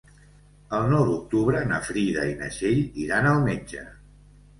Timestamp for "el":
0.77-0.85